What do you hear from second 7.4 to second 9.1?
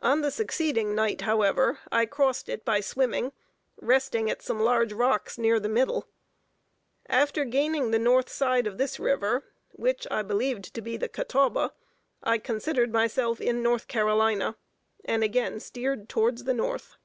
gaining the north side of this